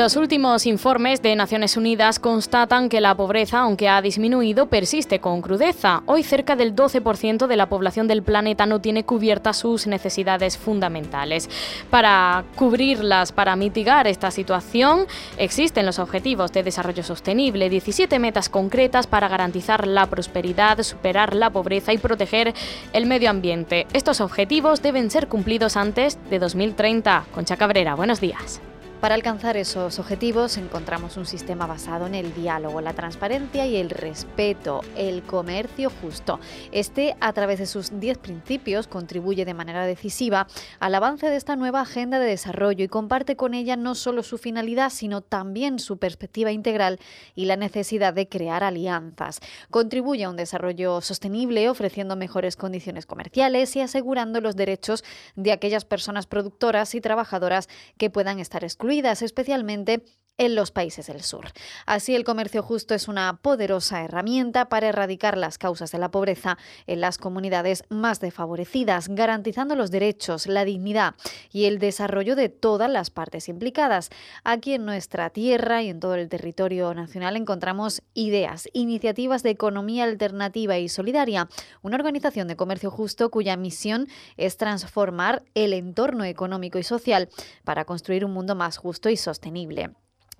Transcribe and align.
Los 0.00 0.16
últimos 0.16 0.64
informes 0.64 1.20
de 1.20 1.36
Naciones 1.36 1.76
Unidas 1.76 2.18
constatan 2.18 2.88
que 2.88 3.02
la 3.02 3.14
pobreza, 3.14 3.58
aunque 3.58 3.90
ha 3.90 4.00
disminuido, 4.00 4.64
persiste 4.64 5.20
con 5.20 5.42
crudeza. 5.42 6.02
Hoy 6.06 6.22
cerca 6.22 6.56
del 6.56 6.74
12% 6.74 7.46
de 7.46 7.56
la 7.56 7.68
población 7.68 8.08
del 8.08 8.22
planeta 8.22 8.64
no 8.64 8.80
tiene 8.80 9.04
cubiertas 9.04 9.58
sus 9.58 9.86
necesidades 9.86 10.56
fundamentales. 10.56 11.50
Para 11.90 12.44
cubrirlas, 12.56 13.32
para 13.32 13.56
mitigar 13.56 14.06
esta 14.06 14.30
situación, 14.30 15.04
existen 15.36 15.84
los 15.84 15.98
Objetivos 15.98 16.50
de 16.50 16.62
Desarrollo 16.62 17.02
Sostenible, 17.02 17.68
17 17.68 18.18
metas 18.18 18.48
concretas 18.48 19.06
para 19.06 19.28
garantizar 19.28 19.86
la 19.86 20.06
prosperidad, 20.06 20.82
superar 20.82 21.36
la 21.36 21.50
pobreza 21.50 21.92
y 21.92 21.98
proteger 21.98 22.54
el 22.94 23.04
medio 23.04 23.28
ambiente. 23.28 23.86
Estos 23.92 24.22
objetivos 24.22 24.80
deben 24.80 25.10
ser 25.10 25.28
cumplidos 25.28 25.76
antes 25.76 26.18
de 26.30 26.38
2030. 26.38 27.26
Concha 27.34 27.58
Cabrera, 27.58 27.96
buenos 27.96 28.18
días. 28.22 28.62
Para 29.00 29.14
alcanzar 29.14 29.56
esos 29.56 29.98
objetivos 29.98 30.58
encontramos 30.58 31.16
un 31.16 31.24
sistema 31.24 31.66
basado 31.66 32.06
en 32.06 32.14
el 32.14 32.34
diálogo, 32.34 32.82
la 32.82 32.92
transparencia 32.92 33.64
y 33.64 33.76
el 33.76 33.88
respeto, 33.88 34.82
el 34.94 35.22
comercio 35.22 35.90
justo. 36.02 36.38
Este, 36.70 37.16
a 37.18 37.32
través 37.32 37.60
de 37.60 37.64
sus 37.64 37.98
10 37.98 38.18
principios, 38.18 38.88
contribuye 38.88 39.46
de 39.46 39.54
manera 39.54 39.86
decisiva 39.86 40.48
al 40.80 40.94
avance 40.94 41.30
de 41.30 41.36
esta 41.36 41.56
nueva 41.56 41.80
agenda 41.80 42.18
de 42.18 42.26
desarrollo 42.26 42.84
y 42.84 42.88
comparte 42.88 43.36
con 43.36 43.54
ella 43.54 43.74
no 43.74 43.94
solo 43.94 44.22
su 44.22 44.36
finalidad, 44.36 44.90
sino 44.90 45.22
también 45.22 45.78
su 45.78 45.96
perspectiva 45.96 46.52
integral 46.52 46.98
y 47.34 47.46
la 47.46 47.56
necesidad 47.56 48.12
de 48.12 48.28
crear 48.28 48.62
alianzas. 48.62 49.40
Contribuye 49.70 50.24
a 50.24 50.28
un 50.30 50.36
desarrollo 50.36 51.00
sostenible, 51.00 51.70
ofreciendo 51.70 52.16
mejores 52.16 52.54
condiciones 52.54 53.06
comerciales 53.06 53.74
y 53.76 53.80
asegurando 53.80 54.42
los 54.42 54.56
derechos 54.56 55.04
de 55.36 55.52
aquellas 55.52 55.86
personas 55.86 56.26
productoras 56.26 56.94
y 56.94 57.00
trabajadoras 57.00 57.70
que 57.96 58.10
puedan 58.10 58.40
estar 58.40 58.62
excluidas 58.62 58.89
especialmente 59.22 60.02
en 60.40 60.54
los 60.54 60.70
países 60.70 61.06
del 61.06 61.22
sur. 61.22 61.48
Así, 61.84 62.16
el 62.16 62.24
comercio 62.24 62.62
justo 62.62 62.94
es 62.94 63.08
una 63.08 63.36
poderosa 63.42 64.02
herramienta 64.02 64.70
para 64.70 64.88
erradicar 64.88 65.36
las 65.36 65.58
causas 65.58 65.92
de 65.92 65.98
la 65.98 66.10
pobreza 66.10 66.56
en 66.86 67.02
las 67.02 67.18
comunidades 67.18 67.84
más 67.90 68.20
desfavorecidas, 68.20 69.08
garantizando 69.08 69.76
los 69.76 69.90
derechos, 69.90 70.46
la 70.46 70.64
dignidad 70.64 71.14
y 71.52 71.66
el 71.66 71.78
desarrollo 71.78 72.36
de 72.36 72.48
todas 72.48 72.90
las 72.90 73.10
partes 73.10 73.50
implicadas. 73.50 74.08
Aquí 74.42 74.72
en 74.72 74.86
nuestra 74.86 75.28
tierra 75.28 75.82
y 75.82 75.90
en 75.90 76.00
todo 76.00 76.14
el 76.14 76.30
territorio 76.30 76.94
nacional 76.94 77.36
encontramos 77.36 78.02
ideas, 78.14 78.66
iniciativas 78.72 79.42
de 79.42 79.50
economía 79.50 80.04
alternativa 80.04 80.78
y 80.78 80.88
solidaria, 80.88 81.50
una 81.82 81.96
organización 81.96 82.48
de 82.48 82.56
comercio 82.56 82.90
justo 82.90 83.30
cuya 83.30 83.58
misión 83.58 84.08
es 84.38 84.56
transformar 84.56 85.42
el 85.54 85.74
entorno 85.74 86.24
económico 86.24 86.78
y 86.78 86.82
social 86.82 87.28
para 87.62 87.84
construir 87.84 88.24
un 88.24 88.32
mundo 88.32 88.54
más 88.54 88.78
justo 88.78 89.10
y 89.10 89.18
sostenible. 89.18 89.90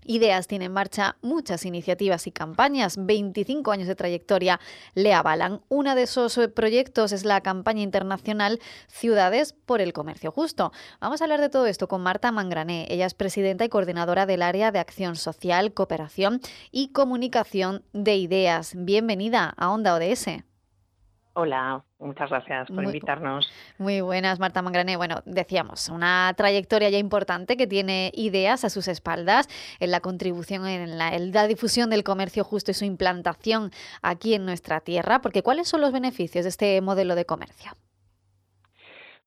Ideas 0.05 0.47
tiene 0.47 0.67
en 0.67 0.73
marcha 0.73 1.17
muchas 1.23 1.65
iniciativas 1.65 2.27
y 2.27 2.33
campañas. 2.33 2.97
25 2.99 3.71
años 3.71 3.89
de 3.89 3.95
trayectoria 3.95 4.61
le 4.95 5.13
avalan. 5.13 5.61
Uno 5.69 5.95
de 5.95 6.03
esos 6.03 6.37
eh, 6.39 6.49
proyectos 6.49 7.13
es 7.13 7.25
la 7.25 7.41
campaña 7.41 7.83
internacional 7.83 8.61
Ciudades 8.89 9.53
por 9.53 9.81
el 9.81 9.93
Comercio 9.93 10.33
Justo. 10.33 10.73
Vamos 11.01 11.21
a 11.21 11.25
hablar 11.25 11.41
de 11.41 11.49
todo 11.49 11.67
esto 11.67 11.89
con 11.89 12.03
Marta 12.03 12.33
Mangrané. 12.33 12.87
Ella 12.91 13.07
es 13.07 13.15
presidenta 13.15 13.65
y 13.65 13.69
coordinadora 13.69 14.27
del 14.27 14.43
área 14.43 14.73
de 14.73 14.79
acción 14.79 15.17
social, 15.17 15.73
cooperación 15.75 16.41
y 16.71 16.89
comunicación 16.89 17.85
de 17.93 18.17
ideas. 18.17 18.73
Bienvenida 18.75 19.55
a 19.57 19.71
Onda 19.71 19.95
ODS. 19.95 20.50
Hola, 21.33 21.85
muchas 22.01 22.29
gracias 22.29 22.67
por 22.67 22.77
Muy- 22.77 22.87
invitarnos. 22.87 23.49
Muy 23.79 24.01
buenas, 24.01 24.41
Marta 24.41 24.63
Mangrané. 24.63 24.97
Bueno, 24.97 25.23
decíamos, 25.27 25.89
una 25.89 26.35
trayectoria 26.37 26.91
ya 26.91 26.99
importante 26.99 27.57
que 27.57 27.69
tiene 27.69 28.11
ideas 28.15 28.65
a 28.65 28.71
sus 28.71 28.89
espaldas 28.89 29.49
en 29.79 29.93
la 29.93 30.01
contribución 30.01 30.67
en 30.67 30.99
la, 30.99 31.15
en 31.15 31.31
la 31.33 31.47
difusión 31.47 31.89
del 31.89 32.03
comercio 32.03 32.43
justo 32.43 32.73
y 32.73 32.75
su 32.75 32.85
implantación 32.85 33.71
aquí 34.03 34.35
en 34.35 34.45
nuestra 34.45 34.81
tierra, 34.81 35.21
porque 35.21 35.43
¿cuáles 35.43 35.69
son 35.69 35.81
los 35.81 35.93
beneficios 35.93 36.45
de 36.45 36.49
este 36.49 36.81
modelo 36.81 37.15
de 37.15 37.25
comercio? 37.25 37.73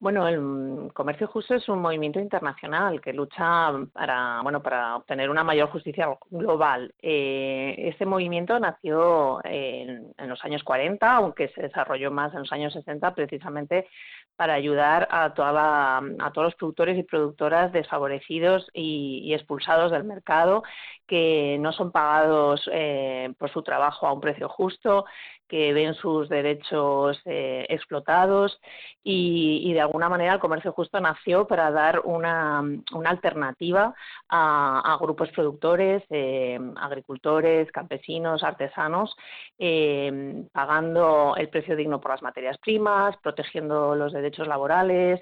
Bueno, 0.04 0.28
el 0.28 0.92
comercio 0.92 1.28
justo 1.28 1.56
es 1.56 1.70
un 1.70 1.80
movimiento 1.80 2.20
internacional 2.20 3.00
que 3.00 3.14
lucha 3.14 3.72
para, 3.94 4.42
bueno, 4.44 4.62
para 4.62 4.98
obtener 4.98 5.30
una 5.30 5.46
mayor 5.46 5.70
justicia 5.70 6.10
global. 6.30 6.94
Eh, 7.02 7.76
este 7.78 8.06
movimiento 8.06 8.60
nació 8.60 9.40
en, 9.46 10.14
en 10.18 10.30
los 10.30 10.44
años 10.44 10.62
40, 10.66 11.10
aunque 11.10 11.48
se 11.56 11.62
desarrolló 11.62 12.12
más 12.12 12.34
en 12.34 12.40
los 12.40 12.52
años 12.52 12.74
60, 12.74 13.16
precisamente 13.16 13.88
para 14.36 14.56
ayudar 14.56 15.08
a, 15.10 15.34
toda 15.34 16.00
a 16.00 16.32
todos 16.34 16.48
los 16.48 16.56
productores 16.56 16.98
y 16.98 17.04
productoras 17.04 17.72
desfavorecidos 17.72 18.70
y, 18.74 19.22
y 19.24 19.34
expulsados 19.34 19.90
del 19.94 20.04
mercado, 20.04 20.64
que 21.08 21.58
no 21.60 21.72
son 21.74 21.92
pagados 21.92 22.70
eh, 22.72 23.34
por 23.38 23.52
su 23.52 23.62
trabajo 23.62 24.08
a 24.08 24.14
un 24.14 24.22
precio 24.22 24.50
justo, 24.50 25.06
que 25.54 25.72
ven 25.72 25.94
sus 25.94 26.30
derechos 26.30 27.22
eh, 27.26 27.66
explotados 27.70 28.60
y, 29.04 29.72
de 29.74 29.82
alguna 29.82 30.10
manera 30.10 30.34
el 30.34 30.40
comercio 30.40 30.72
justo 30.72 31.00
nació 31.00 31.46
para 31.46 31.70
dar 31.70 32.02
una, 32.06 32.64
una 32.94 33.10
alternativa 33.10 33.94
a, 34.30 34.98
grupos 35.00 35.30
productores, 35.30 36.02
eh, 36.10 36.60
agricultores, 36.78 37.72
campesinos, 37.72 38.44
artesanos, 38.44 39.16
eh, 39.60 40.44
pagando 40.52 41.36
el 41.38 41.50
precio 41.50 41.76
digno 41.76 42.00
por 42.00 42.12
las 42.12 42.24
materias 42.24 42.58
primas, 42.58 43.16
protegiendo 43.18 43.94
los 43.96 44.14
derechos 44.14 44.48
laborales, 44.48 45.22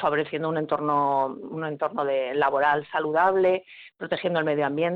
favoreciendo 0.00 0.48
un 0.48 0.58
entorno, 0.58 1.26
un 1.26 1.64
entorno 1.64 2.04
de, 2.04 2.34
laboral 2.34 2.86
saludable, 2.90 3.64
protegiendo 3.96 4.38
el 4.38 4.44
medio 4.44 4.66
ambiente. 4.66 4.93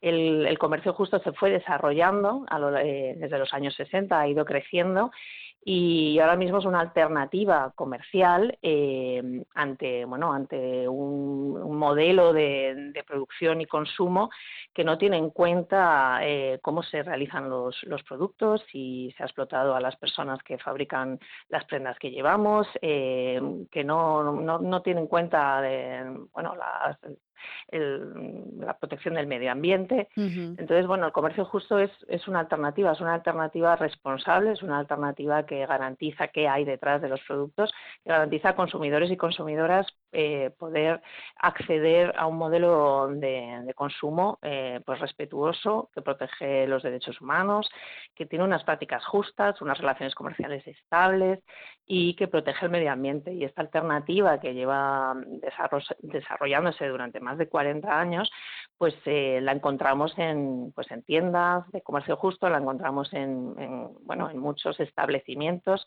El, 0.00 0.46
el 0.46 0.58
comercio 0.58 0.94
justo 0.94 1.20
se 1.20 1.32
fue 1.32 1.50
desarrollando 1.50 2.44
a 2.48 2.58
lo- 2.58 2.76
eh, 2.76 3.14
desde 3.18 3.38
los 3.38 3.52
años 3.54 3.74
60, 3.76 4.18
ha 4.18 4.26
ido 4.26 4.44
creciendo 4.44 5.12
y 5.64 6.18
ahora 6.18 6.34
mismo 6.34 6.58
es 6.58 6.64
una 6.64 6.80
alternativa 6.80 7.72
comercial 7.76 8.58
eh, 8.62 9.22
ante, 9.54 10.04
bueno, 10.04 10.32
ante 10.32 10.88
un, 10.88 11.56
un 11.62 11.76
modelo 11.78 12.32
de, 12.32 12.90
de 12.92 13.04
producción 13.04 13.60
y 13.60 13.66
consumo 13.66 14.28
que 14.74 14.82
no 14.82 14.98
tiene 14.98 15.18
en 15.18 15.30
cuenta 15.30 16.18
eh, 16.22 16.58
cómo 16.62 16.82
se 16.82 17.04
realizan 17.04 17.48
los, 17.48 17.80
los 17.84 18.02
productos, 18.02 18.64
si 18.72 19.14
se 19.16 19.22
ha 19.22 19.26
explotado 19.26 19.76
a 19.76 19.80
las 19.80 19.94
personas 19.96 20.42
que 20.42 20.58
fabrican 20.58 21.20
las 21.48 21.64
prendas 21.66 21.96
que 22.00 22.10
llevamos, 22.10 22.66
eh, 22.80 23.40
que 23.70 23.84
no, 23.84 24.32
no, 24.32 24.58
no 24.58 24.82
tiene 24.82 25.00
en 25.02 25.06
cuenta 25.06 25.60
de, 25.60 26.12
bueno, 26.32 26.56
las- 26.56 26.98
el- 27.68 28.58
la 28.60 28.78
protección 28.78 29.14
del 29.14 29.26
medio 29.26 29.50
ambiente. 29.52 30.08
Entonces, 30.58 30.86
bueno, 30.86 31.06
el 31.06 31.12
comercio 31.12 31.44
justo 31.44 31.78
es, 31.78 31.90
es 32.08 32.28
una 32.28 32.40
alternativa, 32.40 32.92
es 32.92 33.00
una 33.00 33.14
alternativa 33.14 33.76
responsable, 33.76 34.52
es 34.52 34.62
una 34.62 34.78
alternativa 34.78 35.44
que 35.46 35.66
garantiza 35.66 36.28
qué 36.28 36.48
hay 36.48 36.64
detrás 36.64 37.02
de 37.02 37.08
los 37.08 37.20
productos, 37.22 37.72
que 38.04 38.10
garantiza 38.10 38.50
a 38.50 38.56
consumidores 38.56 39.10
y 39.10 39.16
consumidoras 39.16 39.86
eh, 40.12 40.50
poder 40.58 41.00
acceder 41.36 42.12
a 42.16 42.26
un 42.26 42.36
modelo 42.36 43.08
de, 43.08 43.72
consumo 43.74 44.38
eh, 44.42 44.80
pues 44.84 45.00
respetuoso, 45.00 45.90
que 45.94 46.02
protege 46.02 46.66
los 46.66 46.82
derechos 46.82 47.20
humanos, 47.20 47.68
que 48.14 48.26
tiene 48.26 48.44
unas 48.44 48.64
prácticas 48.64 49.04
justas, 49.06 49.60
unas 49.62 49.78
relaciones 49.78 50.14
comerciales 50.14 50.66
estables 50.66 51.40
y 51.86 52.14
que 52.16 52.28
protege 52.28 52.66
el 52.66 52.70
medio 52.70 52.92
ambiente. 52.92 53.32
Y 53.32 53.44
esta 53.44 53.62
alternativa 53.62 54.38
que 54.40 54.54
lleva 54.54 55.14
desarro- 55.26 55.96
desarrollándose 56.00 56.86
durante 56.88 57.20
más 57.20 57.38
de 57.38 57.48
40 57.48 57.98
años, 57.98 58.30
pues 58.82 58.96
eh, 59.04 59.38
la 59.40 59.52
encontramos 59.52 60.12
en, 60.18 60.72
pues 60.74 60.90
en 60.90 61.04
tiendas 61.04 61.70
de 61.70 61.82
comercio 61.82 62.16
justo, 62.16 62.48
la 62.48 62.58
encontramos 62.58 63.12
en, 63.12 63.54
bueno, 64.04 64.28
en 64.28 64.38
muchos 64.38 64.80
establecimientos 64.80 65.86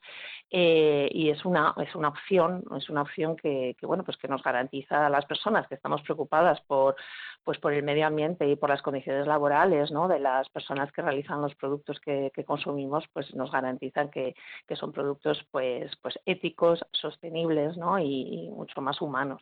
eh, 0.50 1.10
y 1.12 1.30
es 1.30 1.44
una, 1.44 1.76
es 1.86 1.94
una 1.94 2.08
opción, 2.08 2.64
es 2.78 2.90
una 2.90 3.02
opción 3.02 3.36
que, 3.36 3.76
que, 3.78 3.86
bueno, 3.86 4.06
pues 4.06 4.16
que 4.16 4.30
nos 4.30 4.42
garantiza 4.42 5.08
a 5.08 5.10
las 5.10 5.26
personas 5.26 5.68
que 5.68 5.76
estamos 5.76 6.04
preocupadas 6.04 6.62
por, 6.62 6.96
pues 7.46 7.60
por 7.60 7.74
el 7.74 7.84
medio 7.84 8.08
ambiente 8.08 8.50
y 8.50 8.56
por 8.56 8.70
las 8.70 8.82
condiciones 8.82 9.28
laborales 9.28 9.92
¿no? 9.92 10.08
de 10.08 10.20
las 10.20 10.50
personas 10.50 10.92
que 10.92 11.04
realizan 11.04 11.42
los 11.42 11.54
productos 11.54 12.00
que, 12.00 12.32
consumimos, 12.46 13.06
pues 13.14 13.34
nos 13.36 13.52
garantizan 13.52 14.10
que, 14.10 14.36
son 14.76 14.92
productos 14.92 15.46
pues, 15.52 15.92
pues 16.02 16.20
éticos, 16.26 16.84
sostenibles 16.92 17.78
¿no? 17.78 18.00
y, 18.00 18.50
mucho 18.50 18.82
más 18.82 19.02
humanos. 19.02 19.42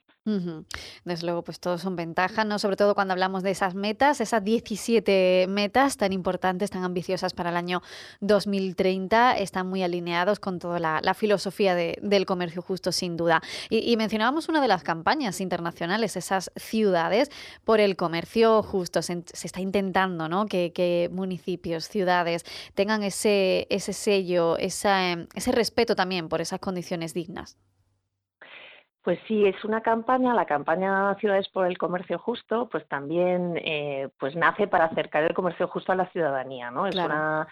Desde 1.06 1.26
luego, 1.26 1.44
pues 1.44 1.60
todos 1.60 1.82
son 1.82 1.96
ventajas, 1.96 2.46
¿no? 2.46 2.60
sobre 2.60 2.76
todo 2.76 2.94
cuando 2.94 3.14
hablamos 3.14 3.42
de 3.44 3.52
esas 3.52 3.76
metas, 3.76 4.22
esas 4.22 4.44
17 4.44 5.46
metas 5.50 5.98
tan 5.98 6.14
importantes, 6.14 6.72
tan 6.72 6.84
ambiciosas 6.84 7.34
para 7.34 7.50
el 7.50 7.58
año 7.58 7.82
2030, 8.22 9.38
están 9.38 9.68
muy 9.68 9.84
alineados 9.84 10.40
con 10.40 10.60
toda 10.60 10.80
la, 10.80 11.14
filosofía 11.14 11.76
del 11.76 12.26
comercio 12.26 12.62
justo, 12.62 12.92
sin 12.92 13.18
duda. 13.18 13.42
Y, 13.70 13.96
mencionábamos 13.98 14.50
una 14.50 14.62
de 14.62 14.68
las 14.68 14.84
campañas 14.84 15.42
internacionales, 15.42 16.18
esas 16.18 16.52
ciudades 16.56 17.30
por 17.64 17.80
el 17.80 17.96
comercio 17.96 18.64
justo. 18.64 19.02
Se, 19.02 19.24
está 19.44 19.62
intentando 19.62 20.28
¿no? 20.28 20.48
que, 20.48 21.10
municipios, 21.12 21.88
ciudades 21.88 22.46
tengan 22.74 23.04
ese, 23.04 23.68
ese 23.70 23.94
sello, 23.94 24.58
esa, 24.58 25.14
ese 25.36 25.52
respeto 25.52 25.96
también 25.96 26.30
por 26.30 26.42
esas 26.42 26.60
condiciones 26.60 27.14
dignas. 27.14 27.58
Pues 29.04 29.20
sí, 29.28 29.46
es 29.46 29.66
una 29.66 29.82
campaña, 29.82 30.34
la 30.34 30.46
campaña 30.46 31.14
Ciudades 31.16 31.50
por 31.50 31.68
el 31.68 31.78
Comercio 31.78 32.18
Justo, 32.18 32.70
pues 32.70 32.88
también 32.88 33.58
eh, 33.58 34.08
pues 34.18 34.34
nace 34.36 34.68
para 34.68 34.86
acercar 34.86 35.24
el 35.24 35.34
comercio 35.34 35.68
justo 35.68 35.92
a 35.92 35.96
la 35.96 36.10
ciudadanía, 36.12 36.72
¿no? 36.72 36.88
Es 36.88 36.96
una, 36.96 37.46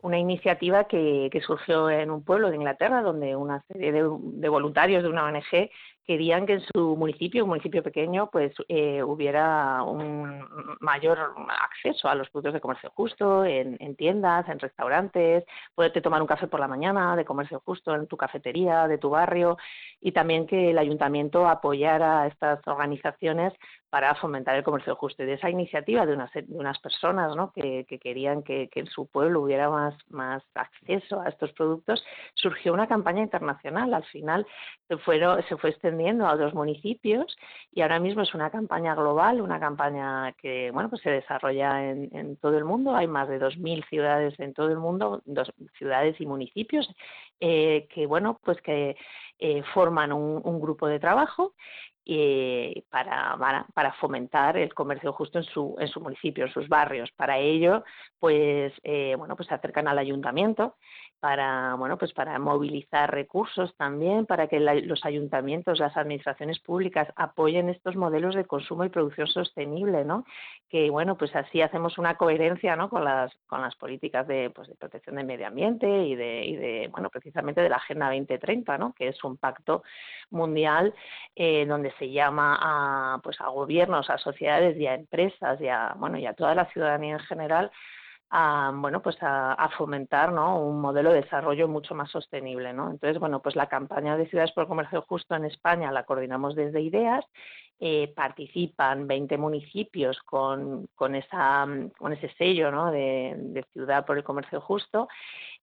una 0.00 0.18
iniciativa 0.18 0.84
que, 0.84 1.28
que, 1.30 1.42
surgió 1.42 1.90
en 1.90 2.10
un 2.10 2.24
pueblo 2.24 2.48
de 2.48 2.56
Inglaterra, 2.56 3.02
donde 3.02 3.36
una 3.36 3.62
serie 3.68 3.92
de, 3.92 4.08
de 4.08 4.48
voluntarios 4.48 5.02
de 5.02 5.10
una 5.10 5.24
ONG 5.24 5.68
querían 6.06 6.46
que 6.46 6.54
en 6.54 6.62
su 6.72 6.96
municipio, 6.96 7.42
un 7.42 7.50
municipio 7.50 7.82
pequeño, 7.82 8.30
pues 8.30 8.52
eh, 8.68 9.02
hubiera 9.02 9.82
un 9.82 10.76
mayor 10.80 11.34
acceso 11.60 12.08
a 12.08 12.14
los 12.14 12.30
productos 12.30 12.54
de 12.54 12.60
comercio 12.60 12.90
justo 12.94 13.44
en, 13.44 13.96
tiendas, 13.96 14.48
en 14.48 14.60
restaurantes, 14.60 15.44
poderte 15.74 16.00
tomar 16.00 16.22
un 16.22 16.28
café 16.28 16.46
por 16.46 16.60
la 16.60 16.68
mañana 16.68 17.16
de 17.16 17.24
comercio 17.24 17.60
justo 17.64 17.94
en 17.94 18.06
tu 18.06 18.16
cafetería, 18.16 18.86
de 18.86 18.98
tu 18.98 19.10
barrio, 19.10 19.56
y 20.00 20.12
también 20.12 20.46
que 20.46 20.70
el 20.70 20.78
ayuntamiento 20.78 21.48
apoyara 21.48 22.22
a 22.22 22.26
estas 22.28 22.60
organizaciones 22.66 23.52
para 23.90 24.14
fomentar 24.14 24.56
el 24.56 24.64
comercio 24.64 24.94
justo. 24.96 25.24
De 25.24 25.32
esa 25.32 25.50
iniciativa 25.50 26.06
de 26.06 26.12
unas, 26.12 26.32
de 26.32 26.44
unas 26.50 26.78
personas 26.78 27.34
¿no? 27.34 27.52
que, 27.52 27.86
querían 28.00 28.42
que, 28.42 28.68
en 28.74 28.86
su 28.86 29.06
pueblo 29.06 29.40
hubiera 29.40 29.70
más, 29.70 29.94
más 30.10 30.42
acceso 30.54 31.20
a 31.20 31.28
estos 31.28 31.52
productos, 31.52 32.04
surgió 32.34 32.72
una 32.74 32.86
campaña 32.86 33.22
internacional. 33.22 33.94
Al 33.94 34.04
final 34.04 34.46
se, 34.88 34.98
fueron, 34.98 35.42
se 35.48 35.56
fue 35.56 35.70
extendiendo 35.70 35.95
a 36.26 36.32
otros 36.32 36.54
municipios 36.54 37.36
y 37.72 37.80
ahora 37.80 37.98
mismo 37.98 38.22
es 38.22 38.34
una 38.34 38.50
campaña 38.50 38.94
global, 38.94 39.40
una 39.40 39.58
campaña 39.58 40.32
que 40.32 40.70
bueno 40.70 40.90
pues 40.90 41.02
se 41.02 41.10
desarrolla 41.10 41.90
en, 41.90 42.36
todo 42.36 42.56
el 42.58 42.64
mundo. 42.64 42.94
Hay 42.94 43.06
más 43.06 43.28
de 43.28 43.40
2.000 43.40 43.88
ciudades 43.88 44.38
en 44.38 44.52
todo 44.52 44.68
el 44.68 44.78
mundo, 44.78 45.22
dos 45.24 45.52
ciudades 45.78 46.20
y 46.20 46.26
municipios 46.26 46.88
eh, 47.40 47.88
que 47.92 48.06
bueno 48.06 48.40
pues 48.44 48.60
que 48.60 48.96
eh, 49.38 49.62
forman 49.74 50.12
un, 50.12 50.60
grupo 50.60 50.86
de 50.86 51.00
trabajo 51.00 51.54
eh, 52.04 52.84
para, 52.90 53.36
para, 53.74 53.92
fomentar 53.94 54.56
el 54.56 54.72
comercio 54.74 55.12
justo 55.12 55.38
en 55.38 55.44
su, 55.44 55.76
en 55.78 55.88
su 55.88 56.00
municipio, 56.00 56.44
en 56.44 56.52
sus 56.52 56.68
barrios. 56.68 57.10
Para 57.12 57.38
ello, 57.38 57.84
pues, 58.18 58.72
bueno, 59.18 59.36
pues 59.36 59.48
se 59.48 59.54
acercan 59.54 59.88
al 59.88 59.98
ayuntamiento 59.98 60.76
para 61.26 61.74
bueno 61.74 61.98
pues 61.98 62.12
para 62.12 62.38
movilizar 62.38 63.10
recursos 63.10 63.74
también 63.76 64.26
para 64.26 64.46
que 64.46 64.60
los 64.60 65.04
ayuntamientos 65.04 65.80
las 65.80 65.96
administraciones 65.96 66.60
públicas 66.60 67.08
apoyen 67.16 67.68
estos 67.68 67.96
modelos 67.96 68.36
de 68.36 68.44
consumo 68.44 68.84
y 68.84 68.90
producción 68.90 69.26
sostenible 69.26 70.04
no 70.04 70.24
que 70.68 70.88
bueno 70.88 71.16
pues 71.18 71.34
así 71.34 71.62
hacemos 71.62 71.98
una 71.98 72.14
coherencia 72.14 72.76
no 72.76 72.88
con 72.88 73.02
las 73.02 73.34
con 73.48 73.60
las 73.60 73.74
políticas 73.74 74.24
de 74.28 74.50
pues 74.50 74.68
de 74.68 74.76
protección 74.76 75.16
del 75.16 75.26
medio 75.26 75.48
ambiente 75.48 75.88
y 76.04 76.14
de, 76.14 76.44
y 76.44 76.54
de 76.54 76.88
bueno 76.92 77.10
precisamente 77.10 77.60
de 77.60 77.70
la 77.70 77.76
agenda 77.78 78.06
2030 78.06 78.78
no 78.78 78.92
que 78.92 79.08
es 79.08 79.24
un 79.24 79.36
pacto 79.36 79.82
mundial 80.30 80.94
eh, 81.34 81.66
donde 81.66 81.90
se 81.98 82.08
llama 82.08 82.56
a 82.60 83.18
pues 83.20 83.40
a 83.40 83.48
gobiernos 83.48 84.10
a 84.10 84.18
sociedades 84.18 84.78
y 84.78 84.86
a 84.86 84.94
empresas 84.94 85.60
y 85.60 85.66
a 85.66 85.92
bueno 85.98 86.18
y 86.18 86.26
a 86.26 86.34
toda 86.34 86.54
la 86.54 86.66
ciudadanía 86.66 87.14
en 87.14 87.20
general 87.20 87.72
a, 88.30 88.72
bueno, 88.74 89.02
pues 89.02 89.16
a, 89.20 89.68
fomentar 89.76 90.32
¿no? 90.32 90.60
un 90.60 90.80
modelo 90.80 91.12
de 91.12 91.22
desarrollo 91.22 91.68
mucho 91.68 91.94
más 91.94 92.10
sostenible. 92.10 92.72
¿no? 92.72 92.90
Entonces, 92.90 93.18
bueno, 93.18 93.40
pues 93.40 93.56
la 93.56 93.68
campaña 93.68 94.16
de 94.16 94.28
Ciudades 94.28 94.52
por 94.52 94.62
el 94.62 94.68
Comercio 94.68 95.02
Justo 95.02 95.34
en 95.34 95.44
España 95.44 95.92
la 95.92 96.04
coordinamos 96.04 96.54
desde 96.54 96.80
IDEAS. 96.80 97.24
Eh, 97.78 98.10
participan 98.16 99.06
20 99.06 99.36
municipios 99.36 100.18
con, 100.22 100.88
con, 100.94 101.14
esa, 101.14 101.66
con 101.98 102.14
ese 102.14 102.32
sello 102.38 102.70
¿no? 102.70 102.90
de, 102.90 103.34
de, 103.36 103.64
Ciudad 103.74 104.06
por 104.06 104.16
el 104.16 104.24
Comercio 104.24 104.62
Justo, 104.62 105.08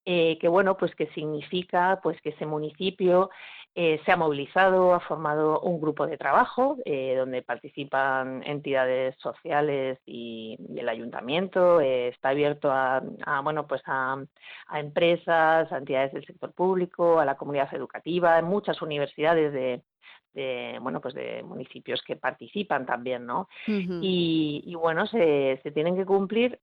eh, 0.05 0.37
que 0.39 0.47
bueno, 0.47 0.77
pues 0.77 0.93
que 0.93 1.07
significa 1.07 1.99
pues 2.03 2.21
que 2.21 2.29
ese 2.29 2.45
municipio 2.45 3.31
eh, 3.75 3.99
se 4.05 4.11
ha 4.11 4.17
movilizado, 4.17 4.93
ha 4.93 4.99
formado 4.99 5.59
un 5.61 5.81
grupo 5.81 6.05
de 6.05 6.17
trabajo 6.17 6.77
eh, 6.85 7.15
donde 7.17 7.41
participan 7.41 8.43
entidades 8.45 9.15
sociales 9.19 9.99
y, 10.05 10.57
el 10.77 10.87
ayuntamiento. 10.89 11.81
Eh, 11.81 12.09
está 12.09 12.29
abierto 12.29 12.71
a, 12.71 13.01
bueno, 13.43 13.65
pues 13.65 13.81
a, 13.87 14.23
empresas, 14.75 15.71
a 15.71 15.77
entidades 15.77 16.13
del 16.13 16.25
sector 16.25 16.53
público, 16.53 17.19
a 17.19 17.25
la 17.25 17.35
comunidad 17.35 17.73
educativa, 17.73 18.37
en 18.37 18.45
muchas 18.45 18.81
universidades 18.81 19.51
de, 19.53 19.81
bueno 20.81 20.99
pues 20.99 21.13
de 21.13 21.43
municipios 21.43 22.01
que 22.01 22.15
participan 22.15 22.87
también 22.87 23.25
no 23.25 23.47
y, 23.67 24.73
bueno 24.75 25.05
se, 25.05 25.59
se, 25.61 25.71
tienen 25.71 25.95
que 25.95 26.05
cumplir 26.05 26.59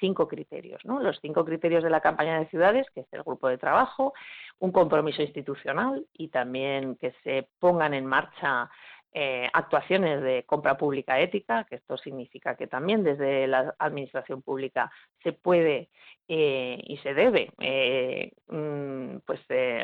cinco 0.00 0.28
criterios 0.28 0.84
no 0.84 1.00
los 1.00 1.18
cinco 1.22 1.44
criterios 1.44 1.82
de 1.82 1.88
la 1.88 2.02
campaña 2.02 2.38
de 2.38 2.48
ciudades 2.48 2.86
que 2.94 3.00
es 3.00 3.12
el 3.12 3.22
grupo 3.22 3.48
de 3.48 3.56
trabajo 3.56 4.12
un 4.58 4.70
compromiso 4.70 5.22
institucional 5.22 6.06
y 6.12 6.28
también 6.28 6.96
que 6.96 7.14
se 7.24 7.48
pongan 7.58 7.94
en 7.94 8.04
marcha 8.04 8.70
eh, 9.12 9.48
actuaciones 9.52 10.22
de 10.22 10.44
compra 10.46 10.76
pública 10.76 11.18
ética, 11.18 11.64
que 11.68 11.74
esto 11.74 11.96
significa 11.96 12.54
que 12.54 12.68
también 12.68 13.02
desde 13.02 13.48
la 13.48 13.74
administración 13.80 14.40
pública 14.40 14.88
se 15.22 15.32
puede 15.32 15.88
eh, 16.32 16.80
y 16.84 16.96
se 16.98 17.12
debe 17.12 17.50
eh, 17.58 18.30
mm, 18.46 19.16
pues 19.26 19.40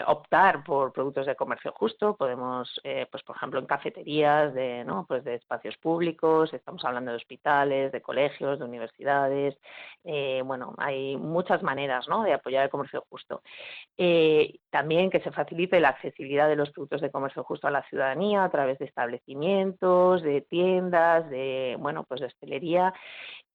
optar 0.06 0.62
por 0.62 0.92
productos 0.92 1.26
de 1.26 1.34
comercio 1.34 1.72
justo. 1.72 2.16
Podemos 2.16 2.80
pues 3.10 3.22
por 3.24 3.34
ejemplo 3.34 3.58
en 3.58 3.66
cafeterías 3.66 4.54
de 4.54 4.84
no 4.84 5.06
pues 5.08 5.24
de 5.24 5.34
espacios 5.34 5.76
públicos 5.78 6.54
estamos 6.54 6.84
hablando 6.84 7.10
de 7.10 7.16
hospitales 7.16 7.90
de 7.90 8.00
colegios 8.00 8.60
de 8.60 8.64
universidades 8.64 9.58
bueno 10.44 10.74
hay 10.78 11.16
muchas 11.16 11.62
maneras 11.64 12.06
¿no? 12.08 12.22
de 12.22 12.34
apoyar 12.34 12.62
el 12.64 12.70
comercio 12.70 13.04
justo. 13.10 13.42
También 14.70 15.10
que 15.10 15.20
se 15.20 15.32
facilite 15.32 15.80
la 15.80 15.88
accesibilidad 15.88 16.48
de 16.48 16.56
los 16.56 16.70
productos 16.70 17.00
de 17.00 17.10
comercio 17.10 17.42
justo 17.42 17.66
a 17.66 17.72
la 17.72 17.82
ciudadanía 17.88 18.44
a 18.44 18.50
través 18.50 18.78
de 18.78 18.84
establecimientos 18.84 20.22
de 20.22 20.42
tiendas 20.42 21.28
de 21.28 21.76
bueno 21.80 22.04
pues 22.04 22.20
de 22.20 22.26
hostelería 22.26 22.94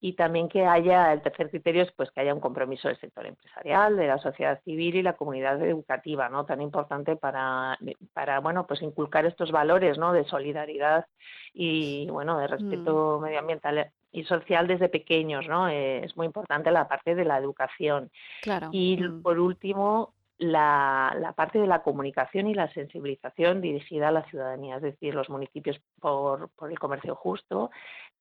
y 0.04 0.14
también 0.14 0.48
que 0.48 0.66
haya, 0.66 1.12
el 1.12 1.22
tercer 1.22 1.48
criterio 1.48 1.84
es 1.84 1.92
pues 1.92 2.10
que 2.10 2.20
haya 2.20 2.34
un 2.34 2.40
compromiso 2.40 2.88
del 2.88 2.98
sector 2.98 3.24
empresarial, 3.24 3.96
de 3.96 4.08
la 4.08 4.18
sociedad 4.18 4.60
civil 4.64 4.96
y 4.96 5.02
la 5.02 5.12
comunidad 5.12 5.64
educativa, 5.64 6.28
¿no? 6.28 6.44
Tan 6.44 6.60
importante 6.60 7.14
para, 7.14 7.78
para 8.12 8.40
bueno, 8.40 8.66
pues 8.66 8.82
inculcar 8.82 9.26
estos 9.26 9.52
valores, 9.52 9.98
¿no? 9.98 10.12
De 10.12 10.24
solidaridad 10.24 11.06
y, 11.54 12.08
bueno, 12.10 12.36
de 12.36 12.48
respeto 12.48 13.18
mm. 13.20 13.22
medioambiental 13.22 13.92
y 14.10 14.24
social 14.24 14.66
desde 14.66 14.88
pequeños, 14.88 15.46
¿no? 15.46 15.68
es 15.68 16.16
muy 16.16 16.26
importante 16.26 16.72
la 16.72 16.88
parte 16.88 17.14
de 17.14 17.24
la 17.24 17.38
educación. 17.38 18.10
Claro. 18.42 18.70
Y 18.72 18.96
mm. 18.96 19.22
por 19.22 19.38
último, 19.38 20.14
la, 20.38 21.16
la, 21.20 21.32
parte 21.32 21.60
de 21.60 21.68
la 21.68 21.82
comunicación 21.82 22.48
y 22.48 22.54
la 22.54 22.72
sensibilización 22.72 23.60
dirigida 23.60 24.08
a 24.08 24.12
la 24.12 24.24
ciudadanía, 24.24 24.76
es 24.76 24.82
decir, 24.82 25.14
los 25.14 25.30
municipios 25.30 25.80
por, 26.00 26.48
por 26.50 26.70
el 26.70 26.78
comercio 26.78 27.14
justo 27.14 27.70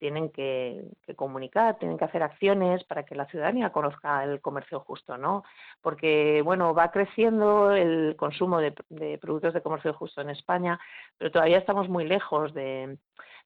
tienen 0.01 0.31
que, 0.31 0.84
comunicar, 1.15 1.77
tienen 1.77 1.96
que 1.96 2.05
hacer 2.05 2.24
acciones 2.24 2.84
para 2.86 3.03
que 3.03 3.13
la 3.13 3.27
ciudadanía 3.27 3.70
conozca 3.70 4.24
el 4.24 4.41
comercio 4.41 4.79
justo, 4.79 5.15
¿no? 5.15 5.43
Porque, 5.79 6.41
bueno, 6.43 6.74
va 6.74 6.89
creciendo 6.89 7.72
el 7.72 8.15
consumo 8.17 8.60
de, 8.60 8.72
productos 9.22 9.53
de 9.53 9.62
comercio 9.62 9.93
justo 9.93 10.20
en 10.22 10.31
España, 10.31 10.79
pero 11.20 11.29
todavía 11.29 11.60
estamos 11.60 11.88
muy 11.88 12.05
lejos 12.05 12.51
de, 12.55 12.98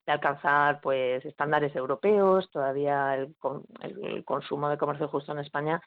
alcanzar, 0.07 0.79
pues, 0.79 1.25
estándares 1.25 1.75
europeos, 1.75 2.50
todavía 2.51 3.15
el, 3.15 4.24
consumo 4.24 4.69
de 4.69 4.77
comercio 4.77 5.09
justo 5.09 5.33
en 5.33 5.39
España 5.39 5.81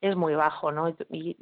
es 0.00 0.16
muy 0.16 0.34
bajo, 0.34 0.72
¿no? 0.72 0.88
Y, 1.10 1.36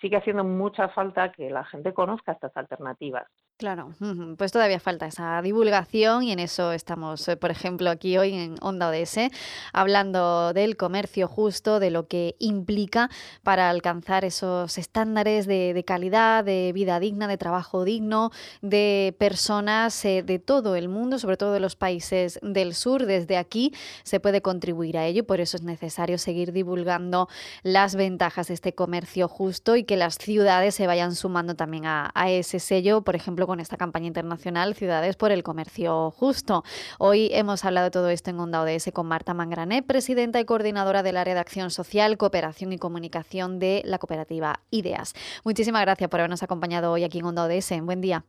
sigue 0.00 0.16
haciendo 0.16 0.44
mucha 0.44 0.90
falta 0.90 1.32
que 1.32 1.50
la 1.50 1.64
gente 1.64 1.92
conozca 1.92 2.30
estas 2.30 2.56
alternativas. 2.56 3.26
Claro, 3.58 3.92
pues 4.36 4.52
todavía 4.52 4.78
falta 4.78 5.08
esa 5.08 5.42
divulgación 5.42 6.22
y 6.22 6.30
en 6.30 6.38
eso 6.38 6.70
estamos, 6.70 7.26
eh, 7.26 7.36
por 7.36 7.50
ejemplo, 7.50 7.90
aquí 7.90 8.16
hoy 8.16 8.32
en 8.32 8.54
Onda 8.60 8.88
ODS, 8.88 9.32
hablando 9.72 10.52
del 10.52 10.76
comercio 10.76 11.26
justo, 11.26 11.80
de 11.80 11.90
lo 11.90 12.06
que 12.06 12.36
implica 12.38 13.10
para 13.42 13.68
alcanzar 13.68 14.24
esos 14.24 14.78
estándares 14.78 15.48
de, 15.48 15.82
calidad, 15.84 16.44
de 16.44 16.70
vida 16.72 17.00
digna, 17.00 17.26
de 17.26 17.36
trabajo 17.36 17.82
digno, 17.82 18.30
de 18.62 19.16
personas 19.18 20.04
eh, 20.04 20.22
de 20.22 20.38
todo 20.38 20.76
el 20.76 20.88
mundo, 20.88 21.18
sobre 21.18 21.36
todo 21.36 21.52
de 21.52 21.58
los 21.58 21.74
países 21.74 22.38
del 22.42 22.76
sur. 22.76 23.06
Desde 23.06 23.36
aquí 23.36 23.74
se 24.04 24.20
puede 24.20 24.40
contribuir 24.40 24.96
a 24.96 25.04
ello 25.04 25.18
y 25.18 25.22
por 25.22 25.40
eso 25.40 25.56
es 25.56 25.64
necesario 25.64 26.18
seguir 26.18 26.52
divulgando 26.52 27.28
las 27.64 27.96
ventajas 27.96 28.46
de 28.46 28.54
este 28.54 28.72
comercio 28.72 29.26
justo 29.26 29.74
y 29.74 29.82
que 29.82 29.96
las 29.96 30.16
ciudades 30.16 30.76
se 30.76 30.86
vayan 30.86 31.16
sumando 31.16 31.56
también 31.56 31.86
a, 31.86 32.12
a 32.14 32.30
ese 32.30 32.60
sello, 32.60 33.02
por 33.02 33.16
ejemplo, 33.16 33.47
con 33.48 33.60
esta 33.60 33.78
campaña 33.78 34.06
internacional 34.06 34.74
Ciudades 34.74 35.16
por 35.16 35.32
el 35.32 35.42
Comercio 35.42 36.10
Justo. 36.10 36.64
Hoy 36.98 37.30
hemos 37.32 37.64
hablado 37.64 37.86
de 37.86 37.90
todo 37.90 38.10
esto 38.10 38.28
en 38.28 38.38
Onda 38.38 38.60
ODS 38.60 38.90
con 38.92 39.06
Marta 39.06 39.32
Mangrané, 39.32 39.82
presidenta 39.82 40.38
y 40.38 40.44
coordinadora 40.44 41.02
del 41.02 41.16
área 41.16 41.32
de 41.32 41.40
acción 41.40 41.70
social, 41.70 42.18
cooperación 42.18 42.74
y 42.74 42.78
comunicación 42.78 43.58
de 43.58 43.80
la 43.86 43.98
cooperativa 43.98 44.60
Ideas. 44.70 45.14
Muchísimas 45.44 45.80
gracias 45.80 46.10
por 46.10 46.20
habernos 46.20 46.42
acompañado 46.42 46.92
hoy 46.92 47.04
aquí 47.04 47.20
en 47.20 47.24
Onda 47.24 47.44
ODS. 47.44 47.80
Buen 47.80 48.02
día. 48.02 48.26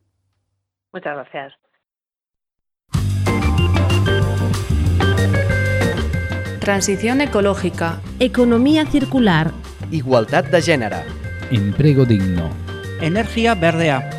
Muchas 0.94 1.14
gracias. 1.14 1.54
Transición 6.62 7.20
ecológica. 7.20 8.00
Economía 8.20 8.86
circular. 8.86 9.52
Igualdad 9.92 10.46
de 10.46 10.62
género. 10.62 10.98
Empleo 11.52 12.06
digno. 12.06 12.50
Energía 13.02 13.56
verdea 13.56 14.19